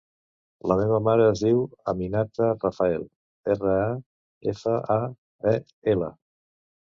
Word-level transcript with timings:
La 0.69 0.75
meva 0.77 0.99
mare 1.07 1.25
es 1.33 1.43
diu 1.47 1.59
Aminata 1.93 2.47
Rafael: 2.61 3.03
erra, 3.57 3.77
a, 3.91 4.25
efa, 4.55 4.75
a, 4.97 4.97
e, 5.55 5.55
ela. 5.95 6.11